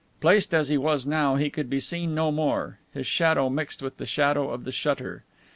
Placed 0.19 0.51
as 0.51 0.69
he 0.69 0.79
was 0.79 1.05
now 1.05 1.35
he 1.35 1.51
could 1.51 1.69
be 1.69 1.79
seen 1.79 2.15
no 2.15 2.31
more. 2.31 2.79
His 2.91 3.05
shadow 3.05 3.51
mixed 3.51 3.83
with 3.83 3.97
the 3.97 4.05
shadow 4.07 4.49
of 4.49 4.63
the 4.63 4.71
shutter. 4.71 5.25